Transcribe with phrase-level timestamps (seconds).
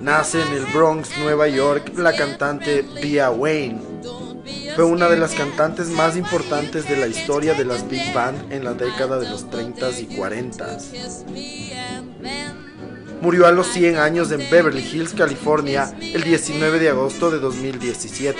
[0.00, 3.80] nace en el Bronx, Nueva York, la cantante Bia Wayne.
[4.74, 8.64] Fue una de las cantantes más importantes de la historia de las big band en
[8.64, 10.76] la década de los 30 y 40.
[10.76, 12.68] kiss me and then
[13.20, 18.38] Murió a los 100 años en Beverly Hills, California, el 19 de agosto de 2017.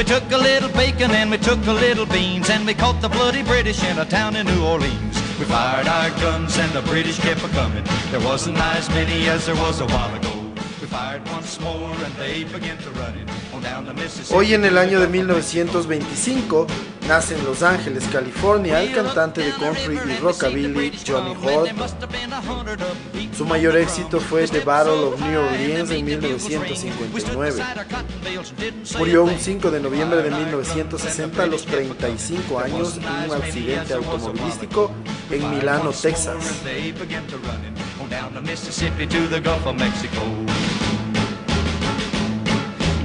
[0.00, 3.10] We took a little bacon and we took a little beans and we caught the
[3.10, 5.14] bloody British in a town in New Orleans.
[5.38, 7.84] We fired our guns and the British kept a coming.
[8.10, 10.29] There wasn't as many as there was a while ago.
[14.32, 16.66] Hoy en el año de 1925
[17.06, 21.68] nace en Los Ángeles, California, el cantante de country y rockabilly Johnny Hall.
[23.36, 27.62] Su mayor éxito fue The Battle of New Orleans en 1959.
[28.98, 34.90] Murió un 5 de noviembre de 1960 a los 35 años en un accidente automovilístico
[35.30, 36.62] en Milano, Texas.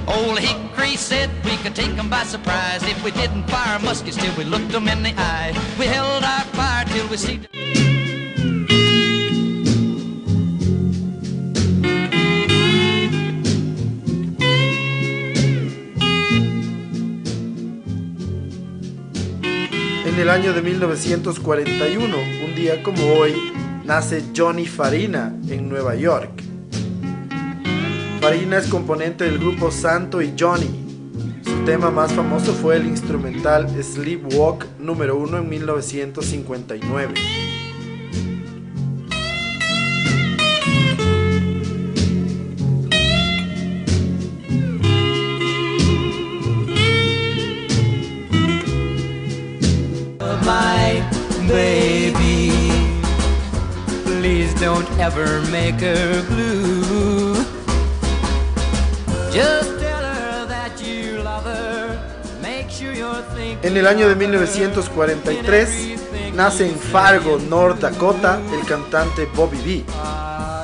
[0.08, 4.34] Old Hickory said we could take 'em by surprise if we didn't fire muskets till
[4.38, 5.52] we looked 'em in the eye.
[5.80, 7.40] We held our fire till we see.
[20.06, 23.34] En el año de 1941, un día como hoy,
[23.84, 26.45] nace Johnny Farina en Nueva York.
[28.26, 30.68] Farina es componente del grupo Santo y Johnny.
[31.44, 37.14] Su tema más famoso fue el instrumental Sleepwalk número 1 en 1959.
[50.42, 51.04] my
[51.48, 52.52] baby.
[54.04, 57.25] Please don't ever make her blue.
[63.64, 69.84] En el año de 1943 nace en Fargo, North Dakota, el cantante Bobby B,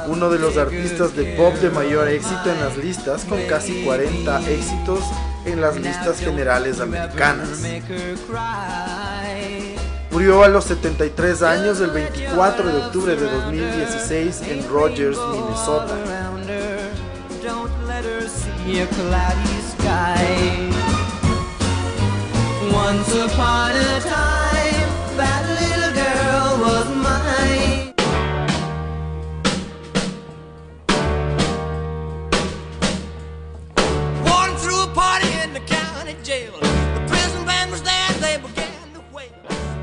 [0.08, 4.50] uno de los artistas de pop de mayor éxito en las listas, con casi 40
[4.50, 5.02] éxitos
[5.46, 7.50] en las listas generales americanas.
[10.12, 16.31] Murió a los 73 años el 24 de octubre de 2016 en Rogers, Minnesota.
[18.80, 20.70] A cloudy sky.
[22.72, 27.94] Once upon a time, that little girl was mine.
[34.26, 36.54] Walking through a party in the county jail.
[36.62, 39.30] The prison band was there, they began to wail.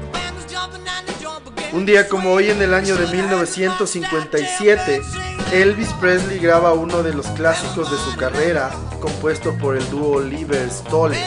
[0.01, 1.75] The band was jumping and the jump began.
[1.75, 5.03] Un día como hoy en el año de 1957,
[5.53, 8.71] Elvis Presley graba uno de los clásicos de su carrera,
[9.01, 11.25] compuesto por el dúo Oliver Stoller.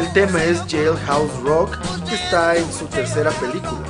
[0.00, 3.86] El tema es Jailhouse Rock, que está en su tercera película.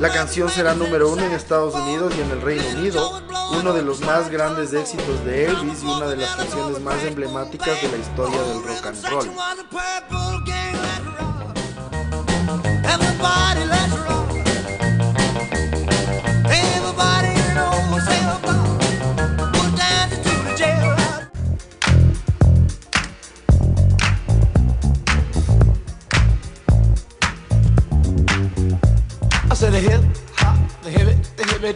[0.00, 3.22] La canción será número uno en Estados Unidos y en el Reino Unido,
[3.52, 7.80] uno de los más grandes éxitos de Elvis y una de las canciones más emblemáticas
[7.80, 10.87] de la historia del rock and roll.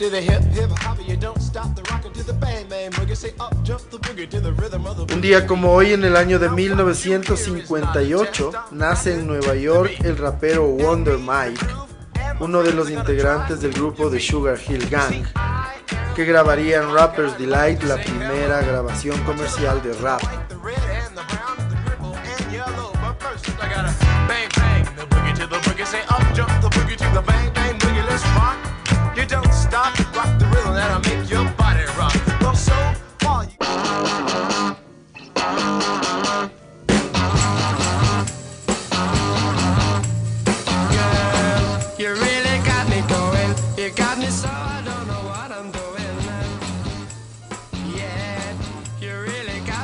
[0.02, 0.98] To the hip hip hop.
[1.06, 3.14] You don't stop the rockin' to the bang bang boogie.
[3.14, 6.02] Say up jump the boogie to the rhythm of the Un día como hoy en
[6.02, 11.64] el año de 1958 nace en Nueva York el rapero Wonder Mike,
[12.40, 15.24] uno de los integrantes del grupo de Sugar Hill Gang,
[16.16, 20.41] que grabaría en Rapper's Delight la primera grabación comercial de rap.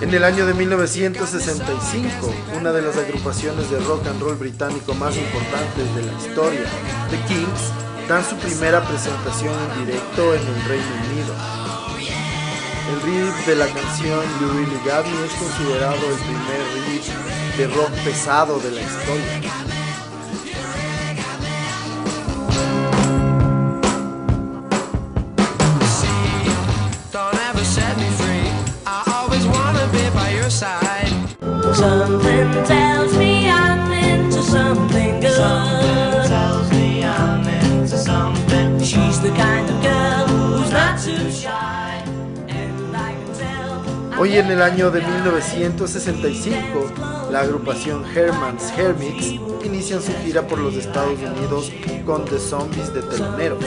[0.08, 5.14] En el año de 1965, una de las agrupaciones de rock and roll británico más
[5.14, 6.64] importantes de la historia,
[7.10, 11.34] The Kings, dan su primera presentación en directo en el Reino Unido.
[12.90, 17.90] El riff de la canción You Really Me es considerado el primer riff de rock
[18.02, 19.67] pesado de la historia.
[30.58, 31.06] Side.
[31.75, 35.32] Something tells me I'm into something good.
[35.32, 38.81] Something tells me I'm into something.
[38.82, 42.02] She's the kind of girl who's not too shy.
[42.49, 43.84] And I can tell.
[44.19, 46.90] Hoy en el año de 1965,
[47.31, 51.70] la agrupación Herman's Hermits inician su gira por los Estados Unidos
[52.04, 53.64] con The Zombies de teloneros.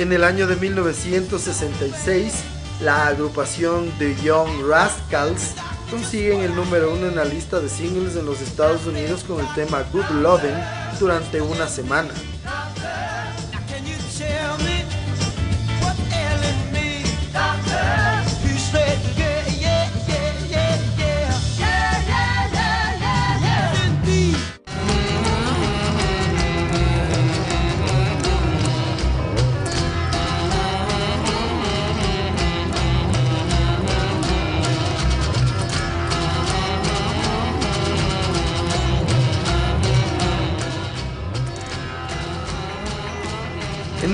[0.00, 2.32] En el año de 1966,
[2.80, 5.50] la agrupación The Young Rascals
[5.90, 9.54] consiguen el número uno en la lista de singles en los Estados Unidos con el
[9.54, 10.56] tema Good Lovin'
[10.98, 12.08] durante una semana.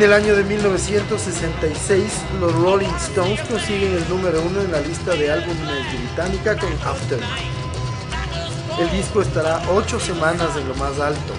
[0.07, 2.05] El año de 1966,
[2.39, 7.19] los Rolling Stones consiguen el número uno en la lista de álbumes británica con After.
[8.79, 11.33] El disco estará ocho semanas en lo más alto.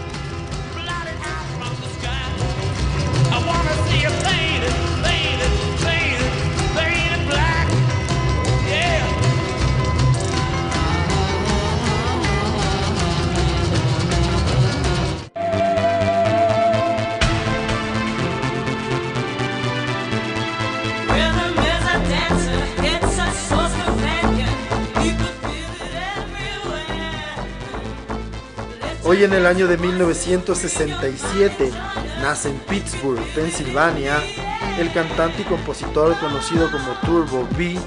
[29.18, 31.72] Hoy en el año de 1967
[32.22, 34.22] nace en Pittsburgh, Pensilvania,
[34.78, 37.80] el cantante y compositor conocido como Turbo B,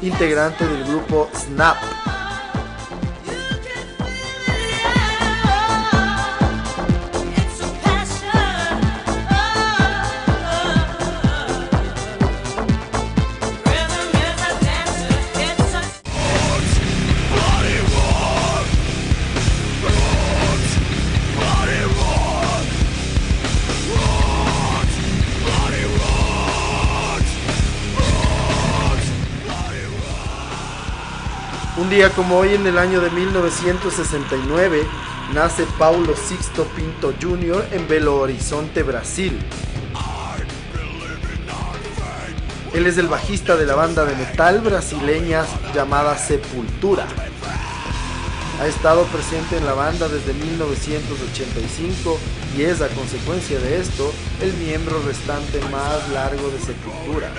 [0.00, 1.76] integrante del grupo Snap.
[31.92, 34.82] Día como hoy en el año de 1969
[35.34, 37.68] nace Paulo Sixto Pinto Jr.
[37.70, 39.38] en Belo Horizonte, Brasil.
[42.72, 45.44] Él es el bajista de la banda de metal brasileña
[45.74, 47.06] llamada Sepultura.
[48.58, 52.18] Ha estado presente en la banda desde 1985
[52.56, 57.30] y es a consecuencia de esto el miembro restante más largo de Sepultura.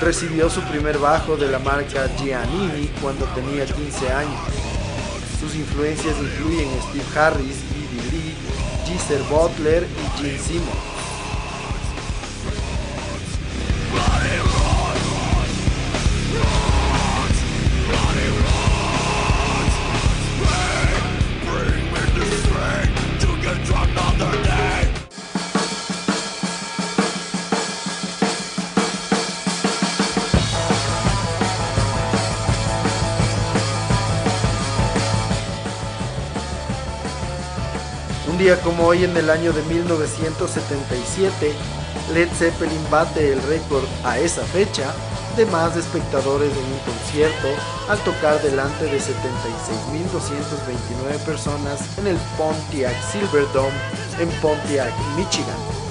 [0.00, 4.40] Recibió su primer bajo de la marca Giannini cuando tenía 15 años.
[5.40, 8.34] Sus influencias incluyen Steve Harris, Geddy Lee,
[8.86, 10.95] Geezer Butler y Gene Simmons.
[38.54, 41.52] Como hoy en el año de 1977,
[42.14, 44.94] Led Zeppelin bate el récord a esa fecha
[45.36, 47.48] de más espectadores en un concierto
[47.88, 53.74] al tocar delante de 76.229 personas en el Pontiac Silverdome
[54.20, 55.85] en Pontiac, Michigan.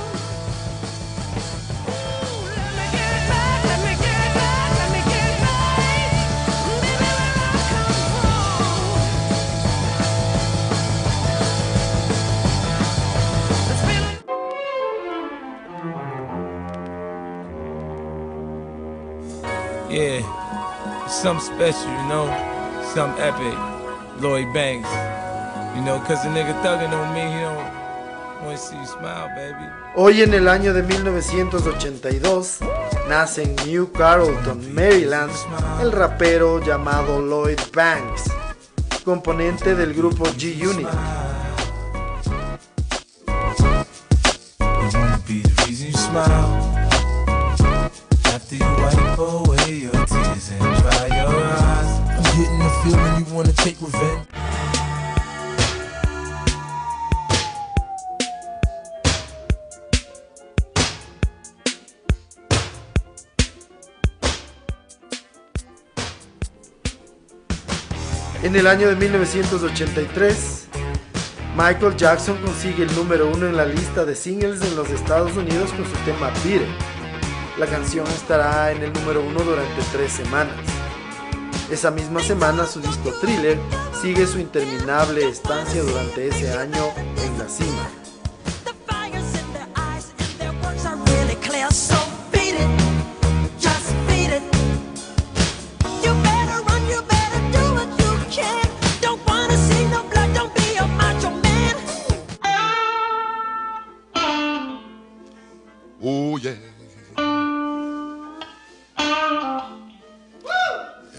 [21.25, 22.27] Something special, you know,
[22.93, 23.57] something epic.
[24.21, 24.87] Lloyd Banks,
[25.75, 29.65] you know, cause the nigga thugging on me, he don't wanna see you smile, baby.
[29.95, 32.59] Hoy en el año de 1982
[33.09, 35.31] nace en New Carrollton, Maryland,
[35.81, 38.25] el rapero llamado Lloyd Banks,
[39.03, 40.87] componente del grupo G-Unit.
[45.91, 46.64] Smile.
[68.43, 70.67] En el año de 1983,
[71.57, 75.71] Michael Jackson consigue el número uno en la lista de singles en los Estados Unidos
[75.71, 76.61] con su tema Beat.
[77.57, 80.74] La canción estará en el número uno durante tres semanas.
[81.75, 83.59] Esa misma semana su disco Thriller
[84.01, 86.85] sigue su interminable estancia durante ese año
[87.17, 87.89] en la cima.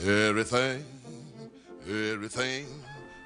[0.07, 0.85] Everything,
[1.85, 2.65] everything,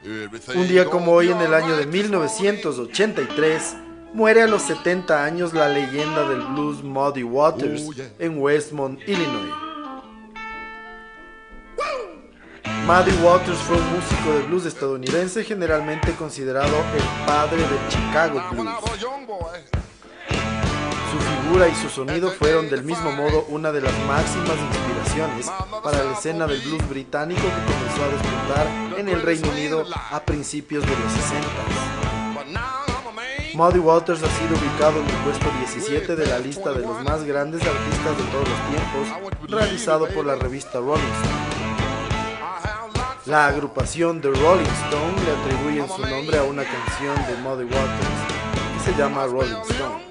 [0.02, 0.58] everything.
[0.58, 3.76] Un día como hoy en el año de 1983,
[4.14, 7.82] muere a los 70 años la leyenda del blues Muddy Waters
[8.18, 9.52] en Westmont, Illinois.
[12.86, 18.70] Muddy Waters fue un músico de blues estadounidense generalmente considerado el padre del Chicago Blues.
[21.10, 24.89] Su figura y su sonido fueron del mismo modo una de las máximas inspiraciones
[25.82, 30.20] para la escena del blues británico que comenzó a despuntar en el Reino Unido a
[30.20, 31.90] principios de los 60.
[32.34, 33.24] but now I'm a man.
[33.54, 37.24] Muddy Waters ha sido ubicado en el puesto 17 de la lista de los más
[37.24, 41.50] grandes artistas de todos los tiempos, realizado por la revista Rolling Stone.
[43.26, 48.84] La agrupación The Rolling Stone le atribuyen su nombre a una canción de Muddy Waters
[48.84, 50.09] que se llama Rolling Stone.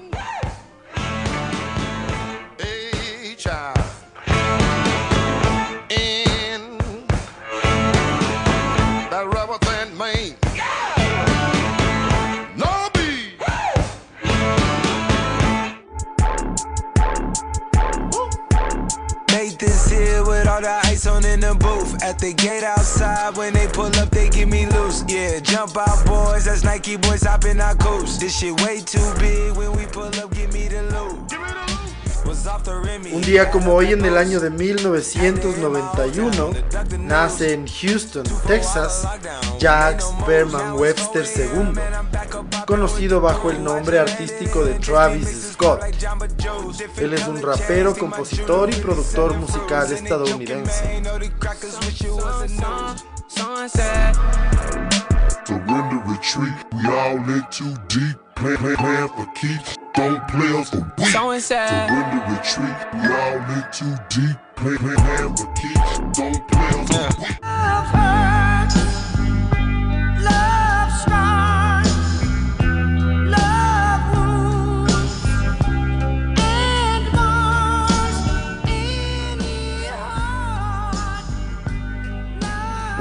[22.20, 25.04] The gate outside, when they pull up, they give me loose.
[25.08, 26.44] Yeah, jump out, boys.
[26.44, 28.20] That's Nike boys hopping our coast.
[28.20, 29.56] This shit way too big.
[29.56, 31.32] When we pull up, give me the loot.
[33.12, 36.50] Un día como hoy en el año de 1991
[36.98, 39.06] nace en Houston, Texas,
[39.58, 41.72] Jax Berman Webster II,
[42.70, 45.82] conocido bajo el nombre artístico de Travis Scott.
[46.98, 51.02] Él es un rapero, compositor y productor musical estadounidense.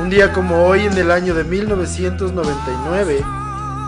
[0.10, 3.24] Un día como hoy en el año de 1999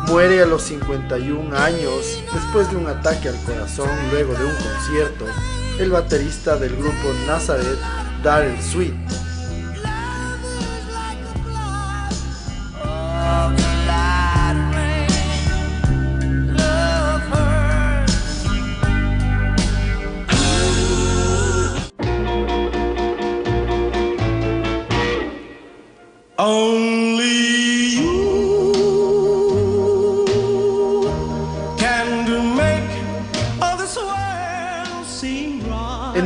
[0.06, 5.26] muere a los 51 años después de un ataque al corazón luego de un concierto
[5.80, 7.80] el baterista del grupo Nazareth,
[8.22, 9.21] Darrell Sweet.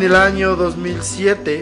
[0.06, 1.62] El año 2007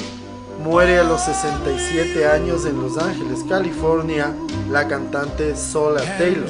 [0.61, 4.33] muere a los 67 años en Los Ángeles, California,
[4.69, 6.49] la cantante Sola Taylor.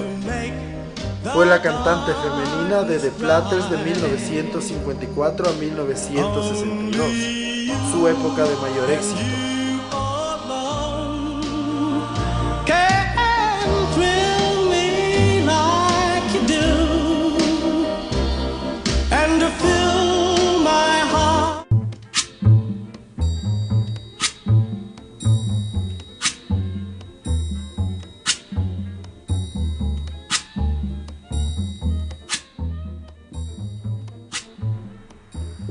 [1.34, 7.12] Fue la cantante femenina de The Platters de 1954 a 1962,
[7.92, 9.43] su época de mayor éxito.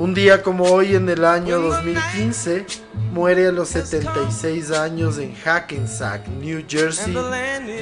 [0.03, 2.67] Un día como hoy en el año 2015
[3.13, 7.15] muere a los 76 años en Hackensack, New Jersey,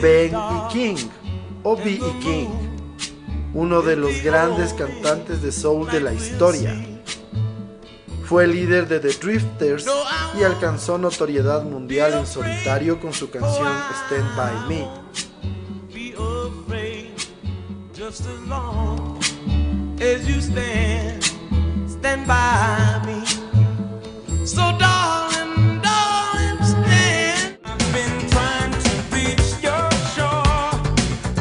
[0.03, 0.69] Ben E.
[0.71, 0.97] King
[1.63, 1.95] o B.
[1.95, 2.19] E.
[2.21, 2.49] King,
[3.55, 6.77] uno de los grandes cantantes de soul de la historia.
[8.25, 9.87] Fue líder de The Drifters
[10.39, 13.73] y alcanzó notoriedad mundial en solitario con su canción
[14.05, 14.87] Stand By Me.
[20.55, 21.30] be
[22.11, 23.25] stand by me.
[24.45, 27.59] So, darling, darling, stand.
[27.65, 30.73] I've been trying to reach your shore.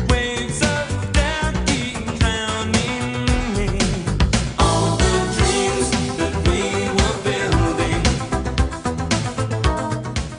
[0.09, 3.25] Waves of death keep drowning
[3.57, 3.69] me.
[4.59, 5.87] All the dreams
[6.19, 6.61] that we
[6.97, 8.01] were building,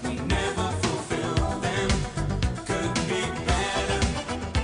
[0.05, 1.89] we never fulfilled them.
[2.69, 4.01] Could be better.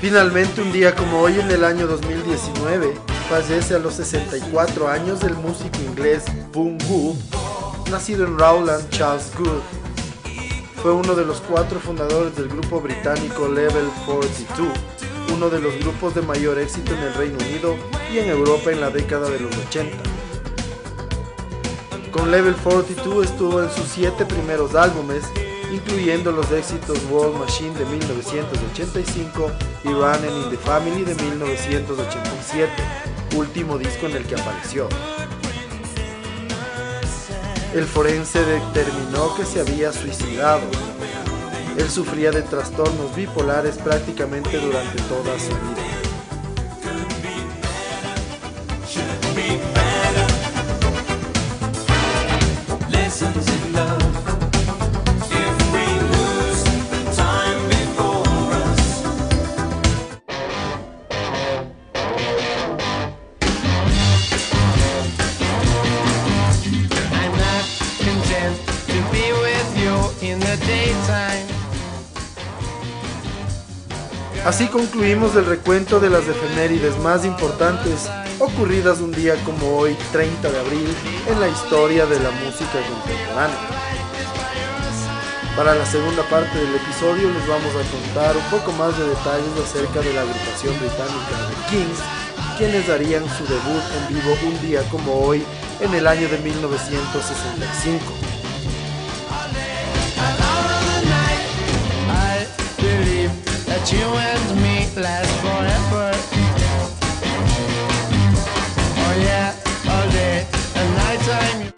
[0.00, 5.34] Finalmente, un día como hoy en el año 2019, fallece a los 64 años el
[5.34, 6.78] músico inglés Boom
[7.90, 9.62] nacido en Rowland, Charles Good.
[10.82, 14.68] Fue uno de los cuatro fundadores del grupo británico Level 42,
[15.34, 17.76] uno de los grupos de mayor éxito en el Reino Unido
[18.12, 19.96] y en Europa en la década de los 80.
[22.12, 25.24] Con Level 42 estuvo en sus siete primeros álbumes,
[25.72, 29.50] incluyendo los éxitos World Machine de 1985
[29.84, 32.72] y Running in the Family de 1987,
[33.34, 34.88] último disco en el que apareció.
[37.74, 40.62] El forense determinó que se había suicidado.
[41.76, 45.95] Él sufría de trastornos bipolares prácticamente durante toda su vida.
[74.46, 80.48] Así concluimos el recuento de las efemérides más importantes ocurridas un día como hoy, 30
[80.48, 80.86] de abril,
[81.28, 83.58] en la historia de la música contemporánea.
[85.56, 89.58] Para la segunda parte del episodio les vamos a contar un poco más de detalles
[89.64, 91.98] acerca de la agrupación británica The Kings,
[92.56, 95.44] quienes darían su debut en vivo un día como hoy
[95.80, 98.45] en el año de 1965.
[103.88, 104.16] Oh.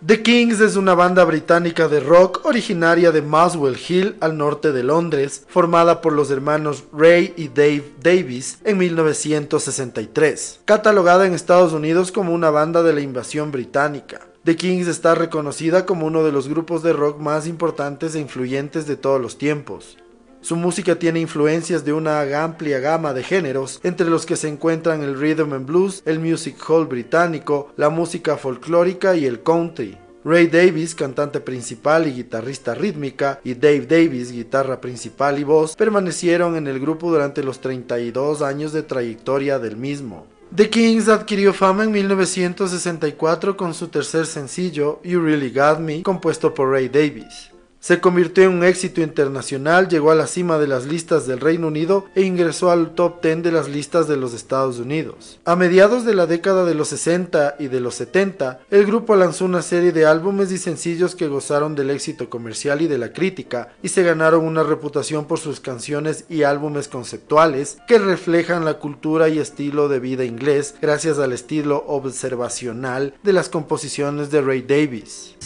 [0.07, 4.83] The Kings es una banda británica de rock originaria de Muswell Hill al norte de
[4.83, 10.61] Londres, formada por los hermanos Ray y Dave Davis en 1963.
[10.64, 14.23] Catalogada en Estados Unidos como una banda de la invasión británica.
[14.44, 18.87] The Kings está reconocida como uno de los grupos de rock más importantes e influyentes
[18.87, 19.99] de todos los tiempos.
[20.40, 25.03] Su música tiene influencias de una amplia gama de géneros, entre los que se encuentran
[25.03, 29.98] el rhythm and blues, el music hall británico, la música folclórica y el country.
[30.24, 36.57] Ray Davis, cantante principal y guitarrista rítmica, y Dave Davis, guitarra principal y voz, permanecieron
[36.57, 40.27] en el grupo durante los 32 años de trayectoria del mismo.
[40.55, 46.55] The Kings adquirió fama en 1964 con su tercer sencillo, You Really Got Me, compuesto
[46.55, 47.51] por Ray Davis.
[47.81, 51.69] Se convirtió en un éxito internacional, llegó a la cima de las listas del Reino
[51.69, 55.38] Unido e ingresó al top 10 de las listas de los Estados Unidos.
[55.45, 59.45] A mediados de la década de los 60 y de los 70, el grupo lanzó
[59.45, 63.73] una serie de álbumes y sencillos que gozaron del éxito comercial y de la crítica,
[63.81, 69.29] y se ganaron una reputación por sus canciones y álbumes conceptuales que reflejan la cultura
[69.29, 75.37] y estilo de vida inglés gracias al estilo observacional de las composiciones de Ray Davis.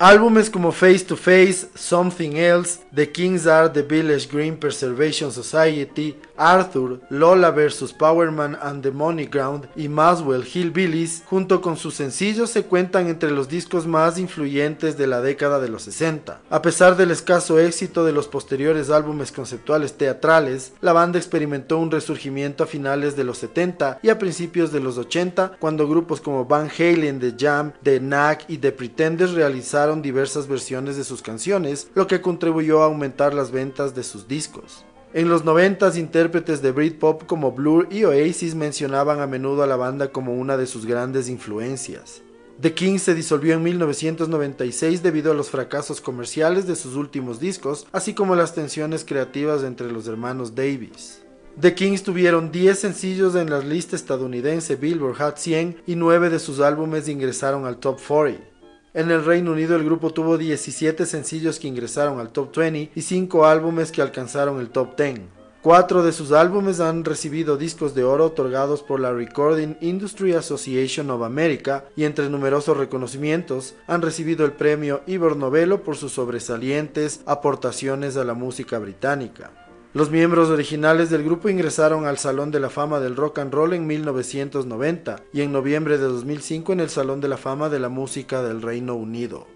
[0.00, 6.16] Álbumes como Face to Face, Something Else, The Kings Are the Village Green Preservation Society,
[6.40, 7.92] Arthur, Lola vs.
[7.92, 13.30] Powerman and the Money Ground y Maswell Hillbillies, junto con sus sencillos, se cuentan entre
[13.30, 16.40] los discos más influyentes de la década de los 60.
[16.48, 21.90] A pesar del escaso éxito de los posteriores álbumes conceptuales teatrales, la banda experimentó un
[21.90, 26.46] resurgimiento a finales de los 70 y a principios de los 80, cuando grupos como
[26.46, 31.90] Van Halen, The Jam, The Knack y The Pretenders realizaron diversas versiones de sus canciones,
[31.94, 34.86] lo que contribuyó a aumentar las ventas de sus discos.
[35.12, 39.74] En los 90 intérpretes de Britpop como Blur y Oasis mencionaban a menudo a la
[39.74, 42.22] banda como una de sus grandes influencias.
[42.60, 47.88] The Kings se disolvió en 1996 debido a los fracasos comerciales de sus últimos discos,
[47.90, 51.22] así como las tensiones creativas entre los hermanos Davis.
[51.60, 56.38] The Kings tuvieron 10 sencillos en la lista estadounidense Billboard Hot 100 y 9 de
[56.38, 58.49] sus álbumes ingresaron al Top 40.
[58.92, 63.02] En el Reino Unido el grupo tuvo 17 sencillos que ingresaron al Top 20 y
[63.02, 65.20] 5 álbumes que alcanzaron el Top 10.
[65.62, 71.08] Cuatro de sus álbumes han recibido discos de oro otorgados por la Recording Industry Association
[71.10, 77.20] of America y entre numerosos reconocimientos han recibido el premio Ivor Novello por sus sobresalientes
[77.26, 79.52] aportaciones a la música británica.
[79.92, 83.74] Los miembros originales del grupo ingresaron al Salón de la Fama del Rock and Roll
[83.74, 87.88] en 1990 y en noviembre de 2005 en el Salón de la Fama de la
[87.88, 89.48] Música del Reino Unido.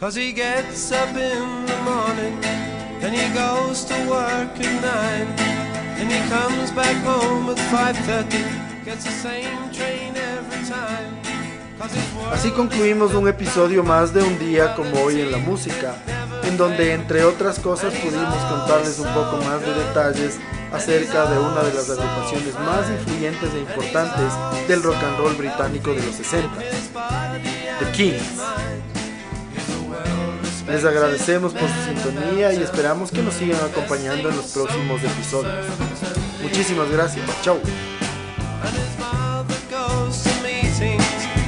[0.00, 2.38] He gets up in the morning
[3.00, 5.40] he goes to work at
[5.98, 11.17] he comes back home at 5.30 gets the same train every time
[12.32, 15.96] Así concluimos un episodio más de un día como hoy en la música,
[16.44, 20.38] en donde entre otras cosas pudimos contarles un poco más de detalles
[20.72, 24.32] acerca de una de las agrupaciones más influyentes e importantes
[24.66, 26.58] del rock and roll británico de los 60,
[27.78, 28.22] The Kings.
[30.66, 35.64] Les agradecemos por su sintonía y esperamos que nos sigan acompañando en los próximos episodios.
[36.42, 37.24] Muchísimas gracias.
[37.42, 37.58] Chao.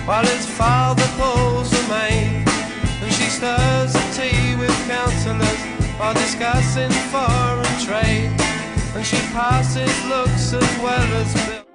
[0.07, 2.45] While his father pulls a maid
[3.03, 5.61] and she stirs the tea with counsellors
[5.99, 8.31] while discussing foreign trade.
[8.95, 11.70] And she passes looks as well as bills